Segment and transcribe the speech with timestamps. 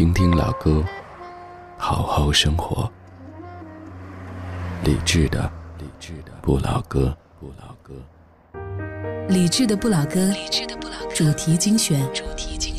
[0.00, 0.82] 听听老歌，
[1.76, 2.90] 好好生活。
[4.82, 5.42] 理智的，
[5.78, 7.92] 理智的不老歌，不老歌。
[9.28, 11.14] 理智的不老歌，理智的不老歌。
[11.14, 12.69] 主题精选，主题精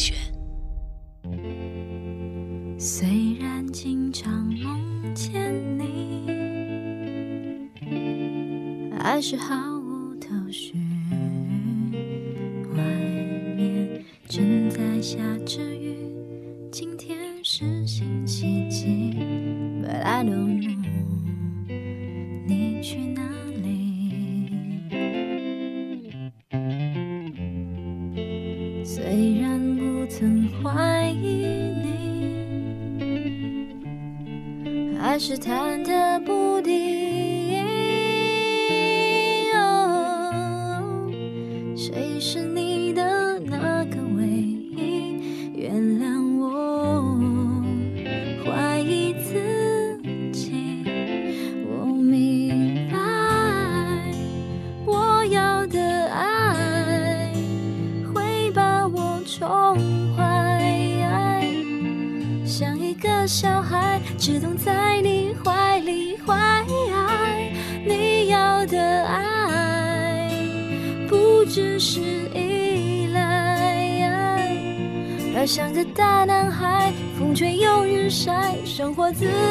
[79.13, 79.50] 自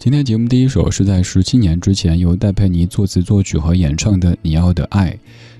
[0.00, 5.10] 今天节目第一首是在十七年之前由戴佩妮作词作曲和演唱的《你要的爱》，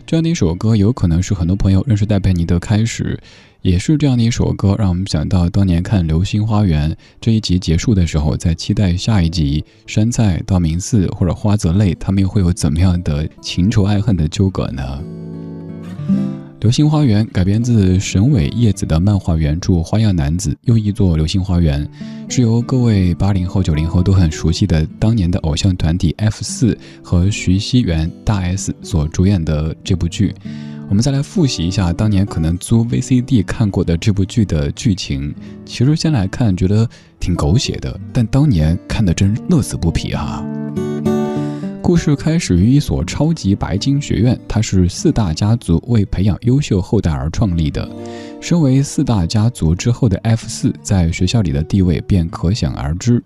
[0.06, 3.20] 这样的一首歌有可能是很多朋友认识戴佩妮的开始，
[3.60, 6.90] 也是这样的一首歌让我们想到当年看《流星花园》
[7.20, 14.82] 这一集结束的时候，在期待下一集山菜、道明寺或者花泽类他们又会有怎么样的情仇爱恨的纠葛呢？
[16.62, 21.86] 《流星花园》改编自神尾叶子的漫画原著《花样男子》，又译作《流星花园》，
[22.32, 30.32] 是由各位八零后、九零后都很熟悉的当年的偶像团体 F 四和徐熙媛大 S 所主演的这部剧。
[30.88, 35.34] 我们再来复习一下当年可能租 VCD 看过的这部剧的剧情。
[35.66, 36.88] 其实先来看，觉得
[37.18, 40.40] 挺狗血的，但当年看的真乐此不疲啊！
[41.82, 47.88] 故事开始于一所超级白金学院，它是四大家族为培养优秀后代而创立的。
[48.40, 53.22] 身为四大家族之后的 F 四，在学校里的地位便可想而知。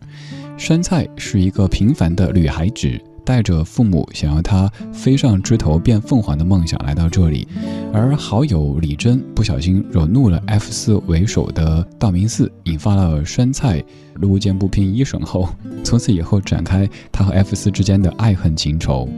[0.56, 2.98] 山菜是一个平凡的女孩子。
[3.24, 7.48] 带着父母想要他飞上枝头变凤凰的梦想来到这里，
[7.92, 13.82] 而好友李真不小心惹怒了 F 四为首的道明寺，引发了山菜
[14.14, 15.48] 路见不平一声后，
[15.82, 19.08] 从此以后展开他和 F 四之间的爱恨情仇。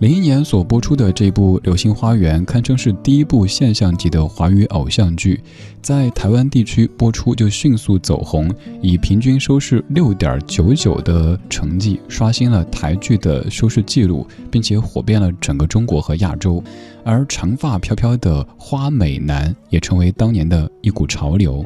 [0.00, 5.38] 零一年所播出的这部《流星花园》堪称是第一部现象级的华语偶像剧，
[5.82, 8.50] 在台湾地区播出就迅速走红，
[8.80, 16.64] 以平均收视六点九九的成绩刷新了台剧的收视记录，并且火遍了整个中国和亚洲。
[17.04, 21.62] 而长发飘飘的花美男也成为当年的一股潮流。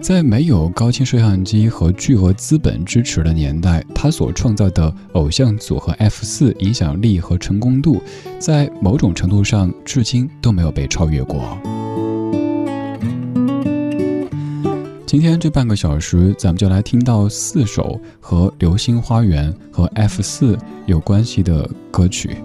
[0.00, 8.00] 在没有高清摄像机和巨额资本支持的年代，他所创造的偶像组合 F 四影响力和成功度，
[8.38, 11.58] 在某种程度上至今都没有被超越过。
[15.06, 22.36] 今天这半个小时，咱们就来听到四首和《流星花园》和 F 四有关系的歌曲。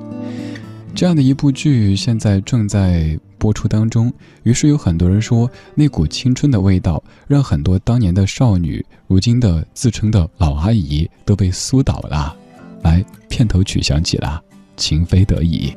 [0.94, 3.20] 这样的一部剧，现在正在。
[3.42, 12.38] 播出当中，于是有很多人说，那股青春的味道，让很多当年的少女，如今的自称的老阿姨都被苏倒了。
[12.84, 14.40] 来，片头曲响起了，
[14.78, 15.76] 情非得已。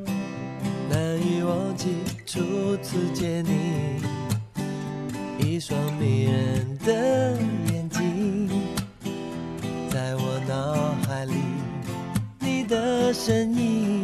[0.90, 1.87] 难以忘记
[2.26, 2.40] 初
[2.82, 3.50] 次见你，
[5.49, 7.32] 一双迷人的
[7.72, 8.50] 眼睛，
[9.90, 11.32] 在我脑海里，
[12.40, 14.03] 你的身影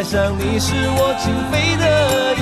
[0.00, 2.40] 爱上你是我情非得已。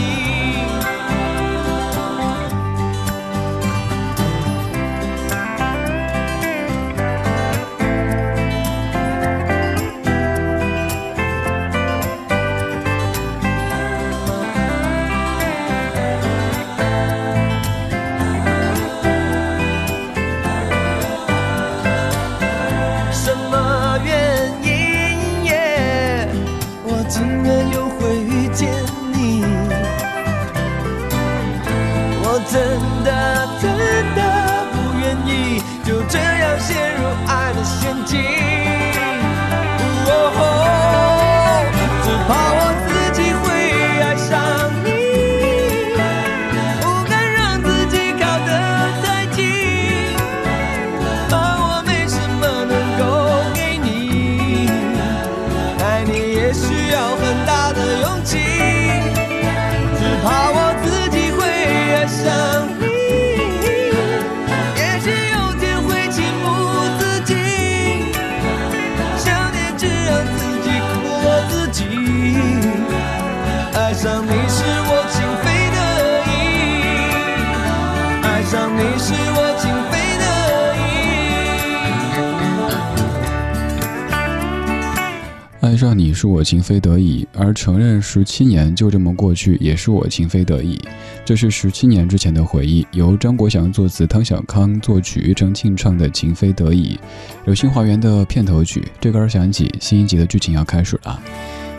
[85.79, 90.79] 上你是我情非得已，而承认十七年就这么过去也是我情非得已。
[91.25, 96.95] 这是十七年之前的回忆，由张国祥作词，汤小康作曲，庾澄庆唱的《情非得已》，
[97.47, 98.83] 《流星花园》的片头曲。
[99.01, 101.23] 这歌儿响起，新一集的剧情要开始了。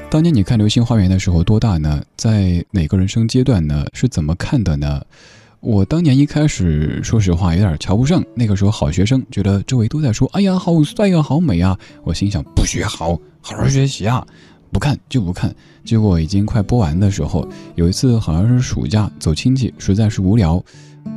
[0.10, 2.02] 当年你看《流星花园》的时候多大呢？
[2.16, 3.86] 在哪个人生阶段呢？
[3.94, 5.02] 是怎么看的呢？
[5.62, 8.24] 我当年一开始，说实话有点瞧不上。
[8.34, 14.26] 那个时候好学生，觉得周围都在说：“哎呀，好帅呀，好美啊！”我心想：不学好，好好学习啊！
[14.72, 15.54] 不看就不看。
[15.84, 20.64] 结果已经快播完的时候，有一次好像是暑假走亲戚，实在是无聊，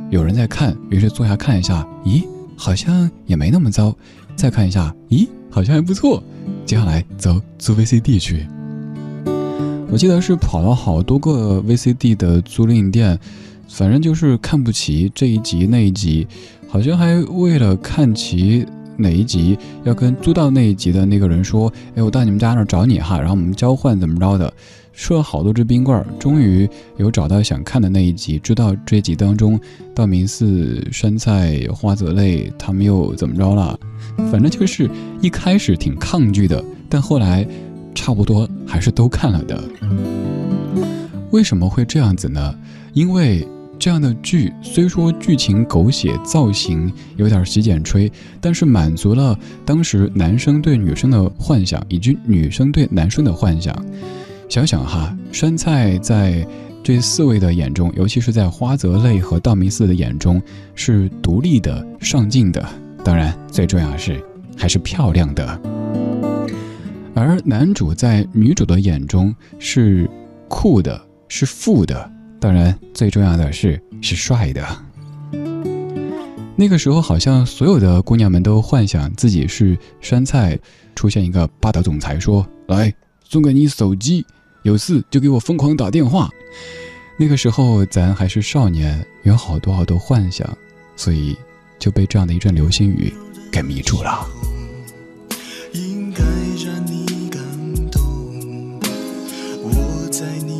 [0.09, 2.25] 有人在看，于是坐下看一下，咦，
[2.57, 3.95] 好像也没那么糟。
[4.35, 6.21] 再看一下，咦，好像还不错。
[6.65, 8.45] 接下来走租 VCD 去。
[9.89, 13.17] 我记得是跑了好多个 VCD 的租赁店，
[13.73, 16.27] 反正就是看不齐这一集那一集，
[16.69, 18.63] 好像还为了看齐
[18.97, 24.53] 哪一集，要跟租到那一集的那个人说：“哎，我到你们家那儿找你哈，然后我们交换怎么着的。”
[24.93, 29.59] 吃了好多只冰棍儿，终于有找到想看的那一集，知道这集当中
[29.95, 33.79] 道明寺、山菜、花泽类他们又怎么着了。
[34.31, 34.87] 反正就是
[35.19, 37.43] 一开始挺抗拒的，但后来
[37.95, 39.63] 差不多还是都看了的。
[41.31, 42.53] 为什么会这样子呢？
[42.93, 43.43] 因为
[43.83, 48.09] 这样的剧虽说剧情狗血、造型有点洗剪吹，
[48.39, 53.75] 但是满足了当时男生对女生的幻想，以及女生对男生的幻想。
[54.47, 56.47] 想想哈，山菜在
[56.81, 60.41] 这四位的眼中，尤其是在花泽类和道明寺的眼中，
[60.75, 62.65] 是独立的、上进的。
[63.03, 64.23] 当然，最重要的是
[64.55, 65.61] 还是漂亮的。
[67.13, 70.09] 而男主在女主的眼中是
[70.47, 72.12] 酷的，是富的。
[72.43, 74.67] 当然，最重要的是是帅的。
[76.57, 80.59] 那个时候，好像所有的姑娘们都幻想自己是山菜，
[80.93, 84.25] 出现一个霸道总裁说：“来，送给你手机，
[84.63, 86.29] 有事就给我疯狂打电话。”
[87.17, 90.45] 那个时候咱还是少年，有好多好多幻想，
[90.97, 91.37] 所以
[91.79, 93.13] 就被这样的一阵流星雨
[93.49, 94.27] 给迷住了。
[95.71, 96.21] 应该
[96.65, 97.41] 让你感
[97.89, 98.03] 动。
[99.63, 100.59] 我在你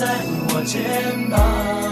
[0.00, 0.06] 在
[0.48, 1.89] 我肩膀，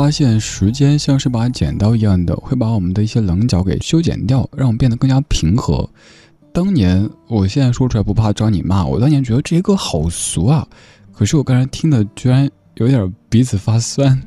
[0.00, 5.86] 发现，时间像是把剪刀一样的，会把我们的一些棱角给修剪掉，让我们变得更加平和？
[6.54, 10.66] 当年，我现在说出来不怕招你骂，我当年觉得这些歌好俗啊，
[11.12, 14.18] 可是我刚才听的居然有点鼻子发酸。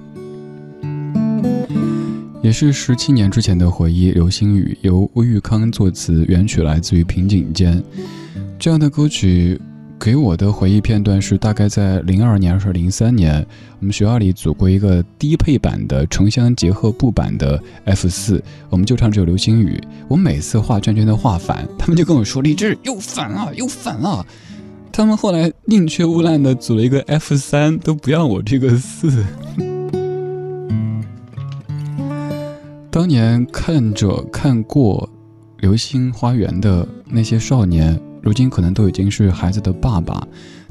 [2.43, 7.83] 也是十七年之前的回忆，《流星雨》由魏玉康作词，原曲来自于平井坚。
[8.59, 9.59] 这样的歌曲
[10.03, 13.39] 给我的回忆片段是，大概在零二年还是零三年，
[13.79, 19.81] 我们学校里组过一个低配版的城乡结合部版的 F 四，我们就唱这首《流星雨》。
[20.09, 24.25] 我每次画圈圈都画反，他们就跟我说：“李志又反了，又反了。”
[24.91, 29.23] 他们后来宁缺毋滥的组了一个 F 三，都不要我这个四。
[32.91, 35.09] 当年看着看过
[35.61, 40.25] 《流星花园》的那些少年，如今可能都已经是孩子的爸爸；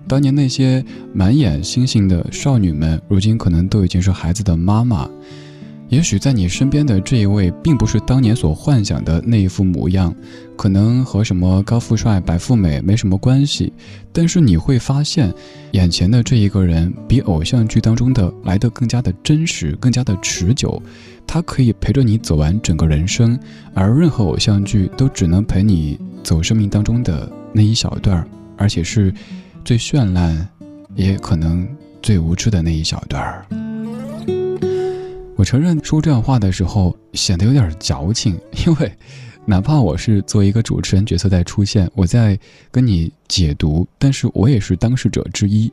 [0.09, 5.09] 当年那些满眼星星的少女们，如今可能都已经是孩子的妈妈。
[5.91, 10.15] 也许在你身边的这一位，并不是当年所幻想的那一副模样，
[10.57, 13.71] 可能和什么高富帅、白富美没什么关系。
[14.11, 15.31] 但是你会发现，
[15.73, 20.83] 眼前的这一个人，比偶像剧当中的来得更加的真实，更加的持久。
[21.27, 23.39] 他可以陪着你走完整个人生，
[23.75, 29.13] 而任何偶像剧都只能陪你走生命当中的那一小段儿，而且是
[29.65, 30.49] 最绚烂，
[30.95, 31.69] 也可能
[32.03, 33.47] 最无知的那一小段儿。
[35.37, 38.93] 我承认说这样话的时候显得有点矫情，因为
[39.45, 42.39] 哪怕我是作为一个主持人角色在出现，我在
[42.71, 45.73] 跟你解读，但是我也是当事者之一，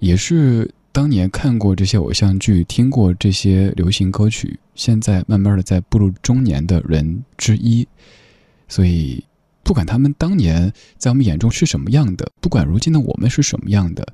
[0.00, 7.86] 也是当年看过这些偶像剧、听过这些流行歌曲，现在慢慢的在步入中年的人之一，
[8.66, 9.22] 所以
[9.66, 14.06] 不管他们当年在我们眼中是什么样的，不管如今的我们是什么样的，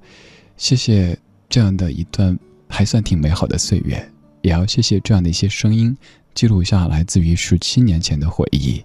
[0.57, 1.15] 谢谢
[1.47, 2.39] 这样的一段
[2.71, 4.11] 还算挺美好的岁月。
[4.41, 5.95] 也要谢谢这样的一些声音，
[6.35, 8.83] 记录下来自于十七年前的回忆。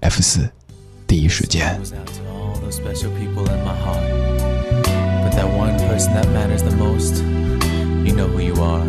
[0.00, 0.50] F 四，
[1.06, 1.78] 第一时间。
[1.78, 4.02] goes out to all those special people in my heart.
[5.22, 7.22] But that one person that matters the most,
[8.02, 8.82] you know who you are.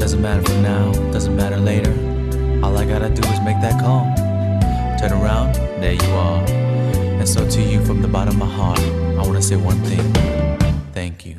[0.00, 1.92] Doesn't matter from now, doesn't matter later.
[2.62, 4.06] All I gotta do is make that call.
[4.98, 6.42] Turn around, there you are.
[7.18, 8.80] And so to you from the bottom of my heart,
[9.18, 10.12] I wanna say one thing.
[10.92, 11.36] Thank you.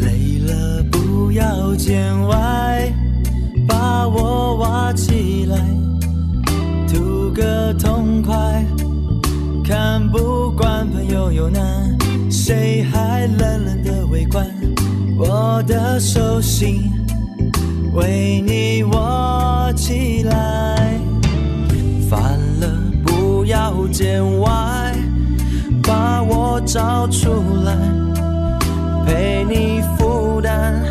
[0.00, 2.92] 累了不要见外，
[3.68, 5.58] 把我挖起来，
[6.88, 8.64] 图个痛快。
[9.64, 11.96] 看不惯朋友有难，
[12.30, 14.46] 谁还冷冷的围观？
[15.16, 16.90] 我的手心
[17.92, 20.79] 为你握起来，
[24.00, 24.94] 要见外，
[25.82, 27.76] 把我找出来。
[29.06, 30.82] 陪你负担，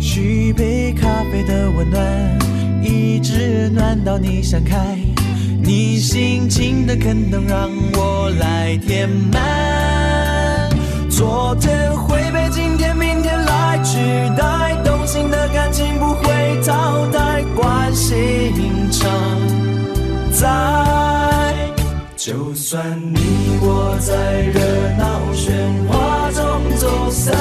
[0.00, 2.02] 续杯咖啡的温暖，
[2.82, 4.98] 一直暖到你想开。
[5.62, 10.68] 你心情的坑洞让我来填满。
[11.08, 13.98] 昨天会被今天、明天来取
[14.36, 18.52] 代，动心的感情不会淘汰，关心
[18.90, 19.08] 常
[20.32, 21.15] 在。
[22.26, 23.20] 就算你
[23.62, 24.58] 我在热
[24.98, 25.52] 闹喧
[25.86, 27.32] 哗中走散，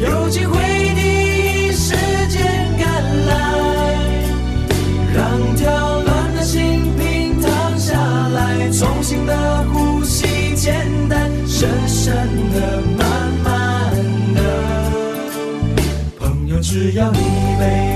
[0.00, 0.58] 有机会
[0.96, 1.94] 第一时
[2.28, 2.42] 间
[2.76, 2.82] 赶
[3.26, 3.32] 来，
[5.14, 7.94] 让跳乱的心平躺下
[8.34, 10.74] 来，重新的呼吸，简
[11.08, 12.12] 单、深深
[12.52, 13.06] 的、慢
[13.44, 13.94] 慢
[14.34, 14.40] 的。
[16.18, 17.18] 朋友，只要你
[17.60, 17.89] 被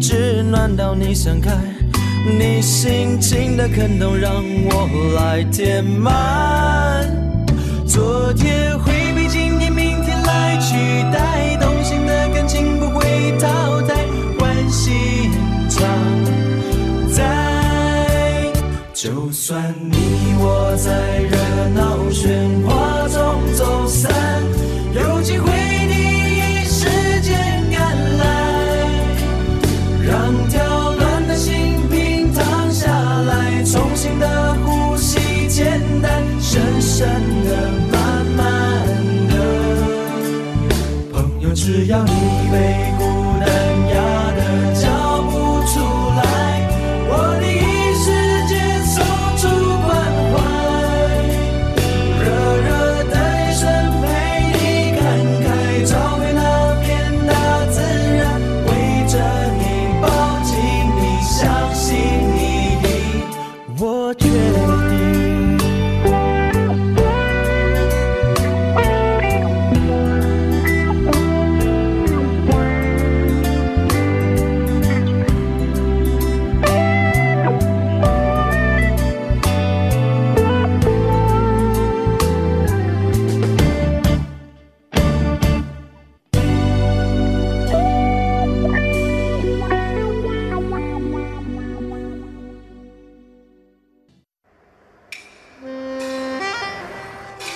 [0.00, 1.50] 只暖到你想开
[2.38, 7.06] 你心情的坑洞让我来填满。
[7.86, 8.65] 昨天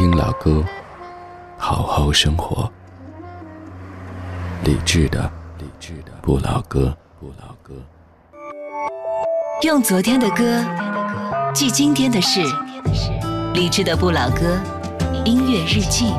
[0.00, 0.64] 听老歌，
[1.58, 2.72] 好好生活。
[4.64, 7.74] 理智的，理智的不老歌，不老歌。
[9.60, 10.64] 用昨天的歌
[11.52, 12.40] 记今天的事，
[13.52, 14.58] 理智的不老歌，
[15.26, 16.14] 音乐日记。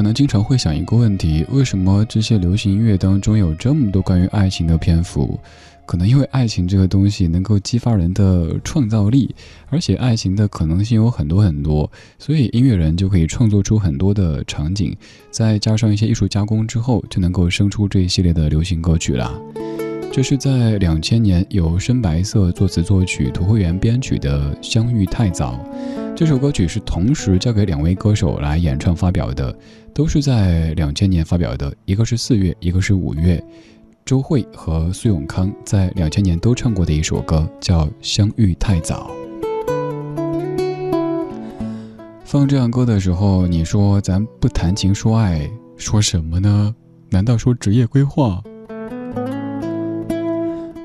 [0.00, 5.38] 可能经常会想一个问题：为什么这些流行音乐当中有这么多关于爱情的篇幅？
[5.84, 9.34] 可能因为爱情这个东西能够激发人的创造力，
[9.68, 14.96] 而且爱情的可能性有很多很多，所以音乐人就可以创作出很多的场景，
[15.30, 19.38] 再加上一些艺术加工之后，就能够生出这一系列的流行歌曲啦。
[20.12, 25.62] 这是在两千年由深白色作词作曲、涂慧源编曲的《相遇太早》。
[26.16, 29.56] 这首歌曲是同时交给两位歌手来演唱发表的，
[29.92, 33.42] 都是在两千年发表的，一个是四月，一个是五月。
[34.04, 39.10] 周蕙和苏永康在两千年都唱过的一首歌，叫《相遇太早》。
[42.24, 46.74] 放这样歌的时候，你说咱不谈情说爱，说什么呢？
[47.10, 48.42] 难道说职业规划？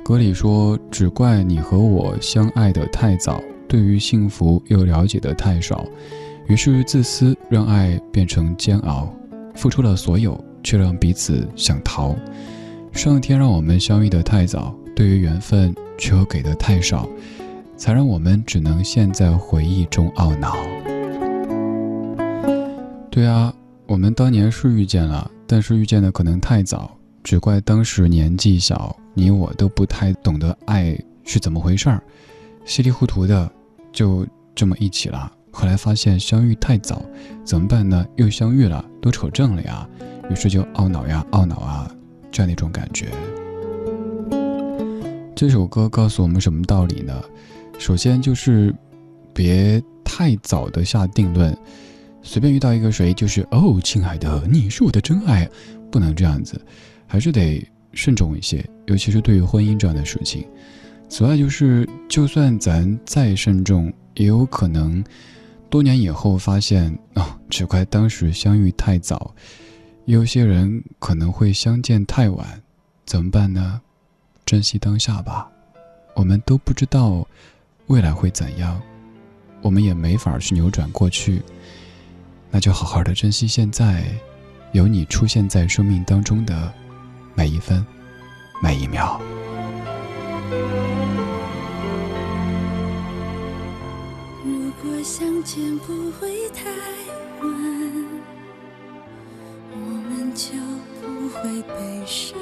[0.04, 5.84] 歌里说：“只怪你和我相爱的太早，对于幸福又了解的太少，
[6.48, 9.12] 于是自私让爱变成煎熬，
[9.56, 12.16] 付出了所有，却让彼此想逃。
[12.92, 17.10] 上天让我们相遇的太早，对于缘分却又给的太少，
[17.76, 20.56] 才让我们只能陷在回忆中懊恼。”
[23.10, 23.54] 对啊，
[23.88, 32.04] 我们当年是遇见了，但是遇见的可能太早，只怪当时年纪小，你我都不太懂得爱是怎么回事儿，
[32.66, 33.52] 稀里糊涂的
[33.92, 35.32] 就这么一起了。
[35.58, 37.02] 后来发现相遇太早，
[37.46, 38.06] 怎么办呢？
[38.18, 39.88] 又相遇了，都扯证了呀，
[40.30, 41.90] 于是就懊恼呀，懊恼啊，
[42.30, 43.08] 这样的一种感觉。
[45.34, 47.24] 这首歌告诉我们什么道理呢？
[47.80, 48.76] 首先就是
[49.34, 51.58] 别太早的下定论。
[52.22, 55.50] 随便遇到一个谁，就是哦，亲爱的，你是我的真爱，
[55.90, 56.60] 不能这样子，
[57.08, 60.46] 还是得慎重一些，尤其是对于婚姻这样的事情。
[61.08, 65.02] 此外，就是就算咱再慎重，也有可能
[65.76, 69.36] 多年以后发现哦，只怪当时相遇太早，
[70.06, 72.48] 有些人可能会相见太晚，
[73.06, 73.82] 怎么办呢？
[74.46, 75.50] 珍惜当下吧，
[76.16, 77.28] 我们都不知道
[77.88, 78.82] 未来会怎样，
[79.62, 81.44] 我们也没法去扭转过去。
[82.50, 84.06] 那就好好的珍惜现在，
[84.72, 86.74] 有你出现在生命当中的
[87.34, 87.86] 每一分、
[88.64, 89.20] 每一秒。
[94.86, 96.70] 果相见不会太
[97.42, 97.50] 晚，
[99.72, 100.52] 我们就
[101.02, 102.38] 不会悲伤。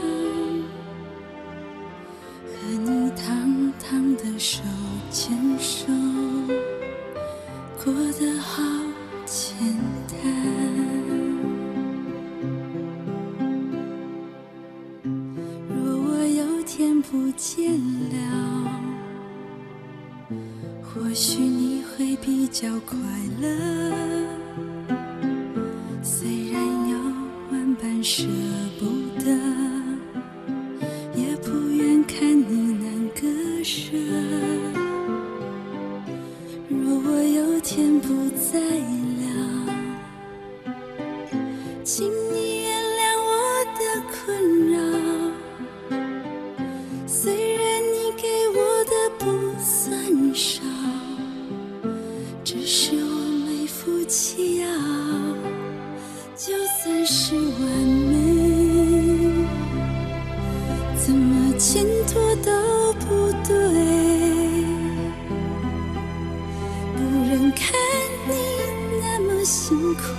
[2.45, 4.61] 和你堂堂的手
[5.09, 5.85] 牵手，
[7.81, 8.61] 过得好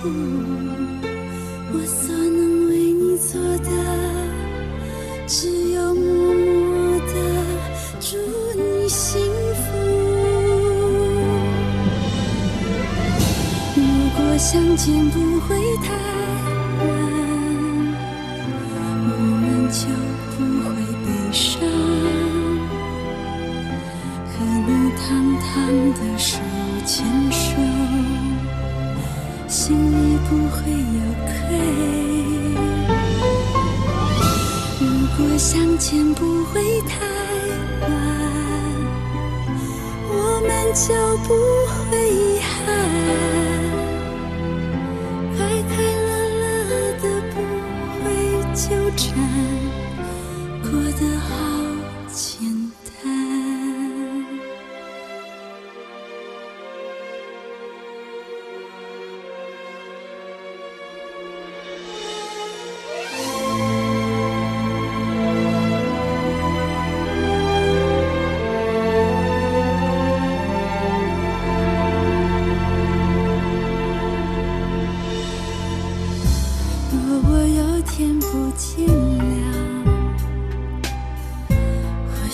[0.07, 3.69] 我所能为你做的，
[5.27, 7.13] 只有默默的
[7.99, 8.17] 祝
[8.55, 9.19] 你幸
[9.55, 9.65] 福。
[13.75, 13.81] 如
[14.15, 15.19] 果相见不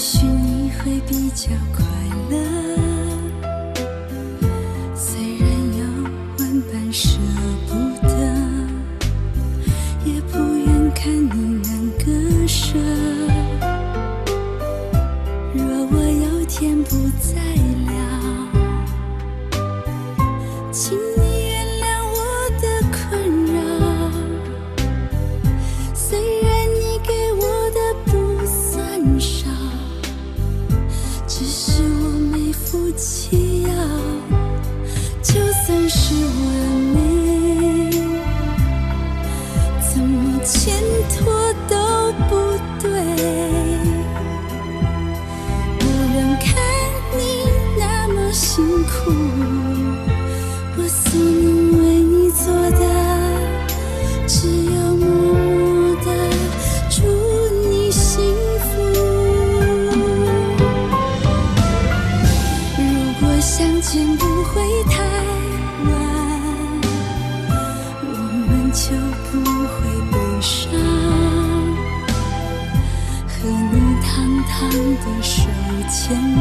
[0.03, 1.85] 许你会比较快
[2.31, 2.60] 乐。
[76.11, 76.40] 牵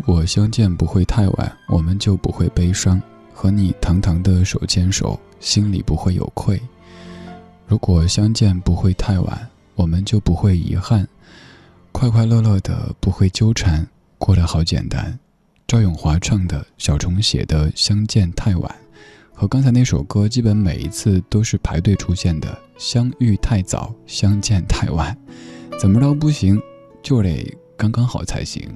[0.00, 2.98] 如果相见不会太晚，我们就不会悲伤。
[3.34, 6.58] 和你堂堂的手牵手，心里不会有愧。
[7.66, 11.06] 如果相见不会太晚，我们就不会遗憾。
[11.92, 13.86] 快快乐乐的不会纠缠，
[14.16, 15.18] 过得好简单。
[15.68, 18.74] 赵咏华唱的，小虫写的《相见太晚》，
[19.38, 22.58] 和刚才那首歌基本每一次都是排队出现的。
[22.78, 25.14] 相遇太早，相见太晚，
[25.78, 26.58] 怎么着不行，
[27.02, 28.66] 就得刚刚好才行。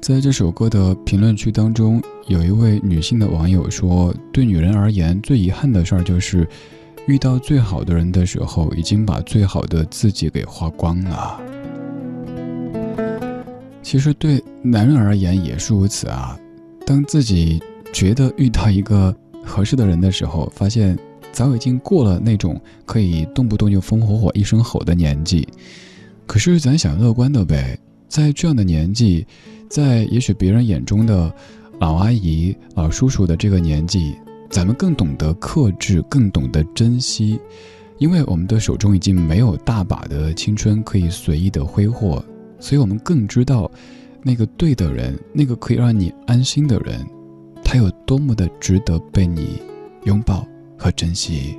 [0.00, 6.48] 在这首歌的评论区当中，有一位女性的网友说：“对女人而言，最遗憾的事儿就是，
[7.06, 11.40] 遇到最好的人的时候，已经把最好的自己给花光了。”
[13.82, 16.38] 其实对男人而言也是如此啊。
[16.86, 20.96] 当自己觉得遇到一个合适的人的时候，发现
[21.32, 25.46] 早已经过了那种可以动不动就风火火一声吼的年纪。
[26.26, 27.78] 可是咱想乐观的呗，
[28.08, 29.26] 在这样的年纪，
[29.68, 31.32] 在也许别人眼中的
[31.78, 34.14] 老阿姨、老叔叔的这个年纪，
[34.50, 37.38] 咱们更懂得克制，更懂得珍惜。
[37.98, 42.24] 因为我们的手中已经没有大把的青春可以随意的挥霍，
[42.58, 43.70] 所以我们更知道
[44.22, 47.04] 那个对的人，那个可以让你安心的人，
[47.64, 49.60] 他有多么的值得被你
[50.04, 50.46] 拥抱
[50.78, 51.58] 和珍惜。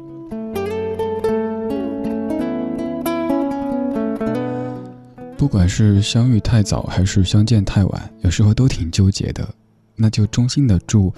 [5.40, 9.48] 不管是相遇太早还是相见太晚，有时候都挺纠结的。
[9.96, 11.14] 那就衷心的祝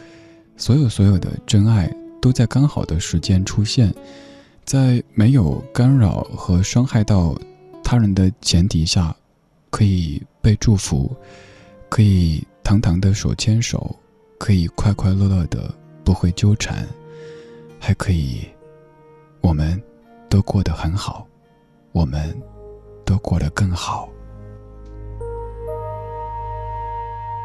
[0.56, 1.92] 所有所有的真爱
[2.22, 3.92] 都在刚好的时间出现，
[4.64, 7.36] 在没有干扰和伤害到
[7.84, 9.16] 他人的前提下，
[9.72, 11.16] 可以被祝福，
[11.90, 13.96] 可以堂堂的手牵手，
[14.38, 16.88] 可以快快乐乐的不会纠缠，
[17.80, 18.42] 还可以，
[19.42, 19.82] 我们
[20.30, 21.26] 都过得很好，
[21.92, 22.40] 我们
[23.04, 24.11] 都过得更好。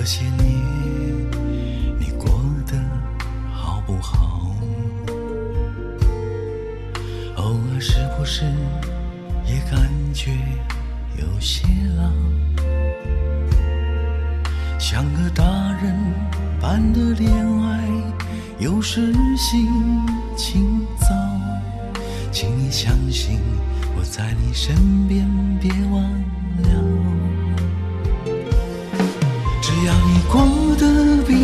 [0.00, 0.54] 这些年
[1.98, 2.28] 你过
[2.68, 2.78] 得
[3.52, 4.54] 好不好？
[7.34, 8.44] 偶尔是不是
[9.44, 10.30] 也感觉
[11.16, 12.12] 有些老？
[14.78, 15.44] 像个大
[15.82, 15.92] 人
[16.60, 17.32] 般的恋
[17.64, 17.84] 爱，
[18.60, 19.66] 有时心
[20.36, 21.08] 情糟。
[22.30, 23.40] 请你相信
[23.96, 25.28] 我在你身边，
[25.60, 26.00] 别忘
[26.62, 26.87] 了。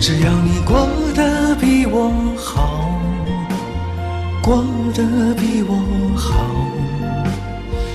[0.00, 2.90] 只要你过得比我好，
[4.42, 5.72] 过得比我
[6.16, 6.46] 好，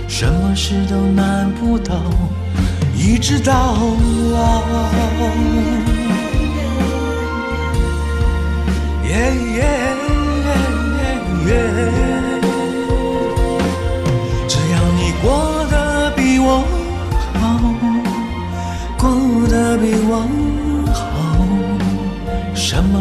[0.08, 1.95] 什么事都难不倒，
[2.95, 3.76] 一直到
[4.32, 4.64] 老。
[9.06, 9.12] 耶
[9.56, 9.62] 耶
[11.45, 11.51] 耶！
[14.47, 15.26] 只要你过
[15.70, 15.74] 得
[16.16, 16.64] 比我
[17.39, 17.41] 好，
[18.97, 19.04] 过
[19.47, 20.22] 得比我好，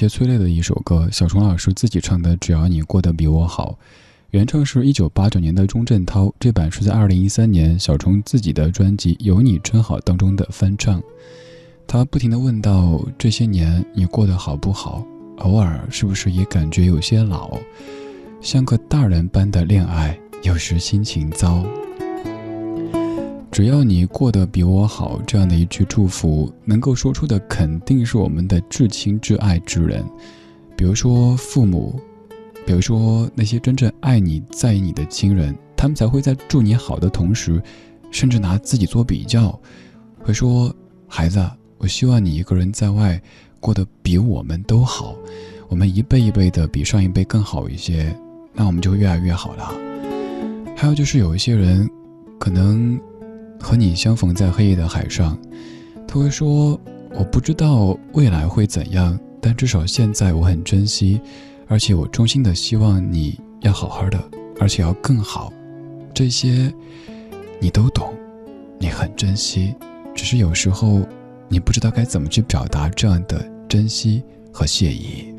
[0.00, 3.78] 些催泪的一首歌，小虫老师自己唱的《只要你过得比我好》，
[4.30, 11.02] 原唱是一九八九年的钟镇涛，这版是在二零一三年小虫自己的专辑《有你真好》当中的翻唱。
[11.86, 15.04] 他不停地问道：这些年你过得好不好？
[15.40, 17.58] 偶尔是不是也感觉有些老？
[18.40, 21.62] 像个大人般的恋爱，有时心情糟。
[23.60, 30.02] 只要你过得比我好，这样的一句祝福，能够说出的肯定是我们的至亲至爱之人，
[30.74, 32.00] 比如说父母，
[32.64, 37.62] 比如说那些真正爱你、在意你的亲人，他们才会在祝你好的同时，
[38.10, 39.60] 甚至拿自己做比较，
[40.20, 40.74] 会说
[41.06, 41.46] ：“孩子，
[41.76, 43.20] 我希望你一个人在外
[43.60, 45.14] 过得比我们都好，
[45.68, 48.16] 我们一辈一辈的比上一辈更好一些，
[48.54, 49.70] 那我们就越来越好了。”
[50.74, 51.86] 还有就是有一些人，
[52.38, 52.98] 可能。
[53.60, 55.38] 和你相逢在黑夜的海上，
[56.08, 56.80] 他会说
[57.14, 61.20] ：“我不知道未来会怎样，但至少现在我很珍惜，
[61.68, 64.18] 而且我衷心的希望你要好好的，
[64.58, 65.52] 而且要更好。
[66.12, 66.72] 这些
[67.60, 68.12] 你都懂，
[68.78, 69.74] 你很珍惜，
[70.14, 71.00] 只是有时候
[71.48, 75.29] 你不知道该怎么去表达这样的珍惜和谢意。”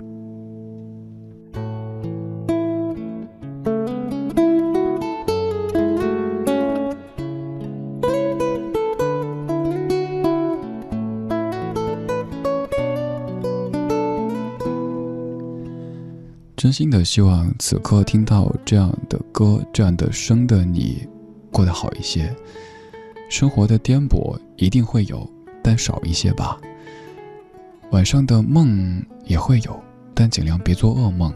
[16.72, 21.06] 真心的希望此刻听到这样的歌、这样的声的你，
[21.52, 22.34] 过得好一些。
[23.30, 25.30] 生活的颠簸一定会有，
[25.62, 26.58] 但少一些吧。
[27.90, 29.78] 晚上的梦也会有，
[30.14, 31.34] 但尽量别做噩梦。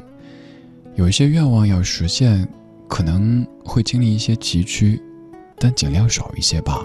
[0.95, 2.47] 有一些愿望要实现，
[2.87, 4.97] 可能会经历一些崎岖，
[5.59, 6.81] 但尽量少一些吧。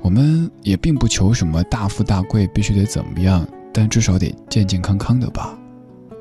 [0.00, 5.54] 我们也并不求什么大富大贵，必须得怎么样，但至少得健健康康的吧。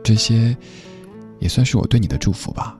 [0.03, 0.53] 这些。
[1.39, 2.77] 也算是我对你的祝福吧。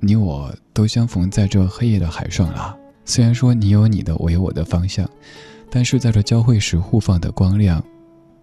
[0.00, 2.76] 你我都相逢在这黑夜的海上了。
[3.04, 5.08] 虽然说你有你的，我有我的方向，
[5.70, 7.82] 但是在这交汇时互放的光亮，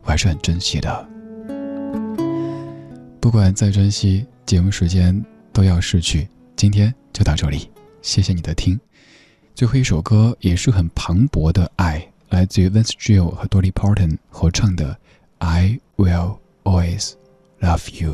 [0.01, 1.09] 我还是很珍惜的。
[3.19, 6.27] 不管再珍惜，节目时间都要逝去。
[6.55, 7.69] 今天就到这里，
[8.01, 8.79] 谢谢你的听。
[9.53, 14.91] 最后一首歌也是很磅礴的爱，来自于 Vince Gill 和 Dolly Parton 合唱的
[15.37, 17.11] 《I Will Always
[17.59, 18.13] Love You》。